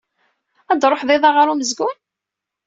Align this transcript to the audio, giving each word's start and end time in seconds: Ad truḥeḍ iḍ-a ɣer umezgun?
Ad 0.71 0.79
truḥeḍ 0.79 1.09
iḍ-a 1.15 1.31
ɣer 1.31 1.47
umezgun? 1.51 1.97